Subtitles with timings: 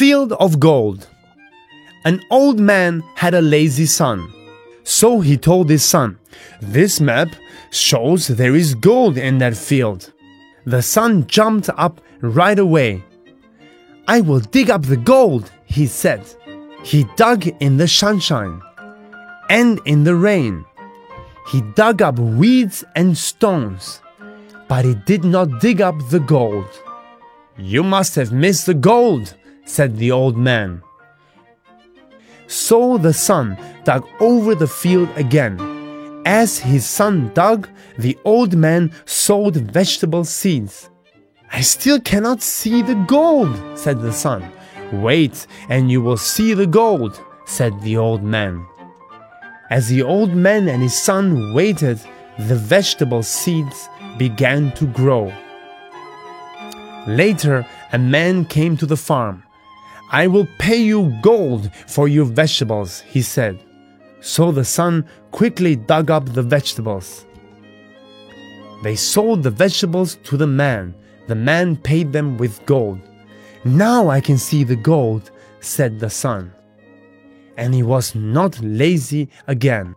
[0.00, 1.06] field of gold.
[2.06, 4.32] An old man had a lazy son.
[4.82, 6.18] So he told his son,
[6.62, 7.28] This map
[7.70, 10.10] shows there is gold in that field.
[10.64, 13.04] The son jumped up right away.
[14.08, 16.22] I will dig up the gold, he said.
[16.82, 18.62] He dug in the sunshine
[19.50, 20.64] and in the rain.
[21.52, 24.00] He dug up weeds and stones,
[24.66, 26.70] but he did not dig up the gold.
[27.58, 29.34] You must have missed the gold,
[29.70, 30.82] said the old man.
[32.48, 35.54] So the son dug over the field again.
[36.26, 40.90] As his son dug, the old man sowed vegetable seeds.
[41.52, 44.42] I still cannot see the gold, said the son.
[44.92, 48.66] Wait, and you will see the gold, said the old man.
[49.70, 52.00] As the old man and his son waited,
[52.48, 55.32] the vegetable seeds began to grow.
[57.06, 59.44] Later, a man came to the farm.
[60.12, 63.64] I will pay you gold for your vegetables, he said.
[64.20, 67.26] So the son quickly dug up the vegetables.
[68.82, 70.94] They sold the vegetables to the man.
[71.28, 73.00] The man paid them with gold.
[73.64, 76.52] Now I can see the gold, said the son.
[77.56, 79.94] And he was not lazy again.